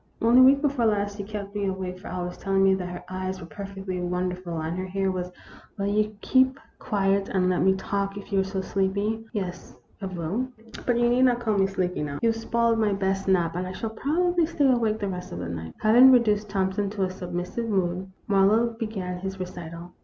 Only 0.19 0.41
week 0.41 0.63
before 0.63 0.87
last 0.87 1.19
you 1.19 1.25
kept 1.25 1.53
me 1.53 1.67
awake 1.67 1.99
for 1.99 2.07
hours 2.07 2.35
telling 2.35 2.63
me 2.63 2.73
that 2.73 2.89
her 2.89 3.03
eyes 3.07 3.39
were 3.39 3.45
perfectly 3.45 4.01
wonderful 4.01 4.57
and 4.59 4.75
her 4.75 4.87
hair 4.87 5.11
was" 5.11 5.29
Will 5.77 5.85
you 5.85 6.15
keep 6.21 6.59
quiet 6.79 7.29
and 7.29 7.51
let 7.51 7.61
me 7.61 7.75
talk, 7.75 8.17
if 8.17 8.33
you 8.33 8.39
are 8.39 8.43
so 8.43 8.61
sleepy?" 8.61 9.23
"Yes, 9.31 9.77
I 10.01 10.07
will. 10.07 10.47
But 10.87 10.97
you 10.97 11.07
need 11.07 11.25
not 11.25 11.39
call 11.39 11.55
me 11.55 11.67
sleepy 11.67 12.01
now. 12.01 12.17
You 12.23 12.31
've 12.31 12.35
spoiled 12.35 12.79
my 12.79 12.93
best 12.93 13.27
nap 13.27 13.55
and 13.55 13.67
I 13.67 13.73
shall 13.73 13.91
prob 13.91 14.33
ably 14.33 14.47
stay 14.47 14.65
awake 14.67 14.97
the 14.97 15.07
rest 15.07 15.33
of 15.33 15.37
the 15.37 15.49
night." 15.49 15.75
Having 15.81 16.11
reduced 16.13 16.49
Thompson 16.49 16.89
to 16.89 17.03
a 17.03 17.09
submissive 17.11 17.69
mood, 17.69 18.07
Marlowe 18.27 18.71
began 18.79 19.19
his 19.19 19.39
recital. 19.39 19.91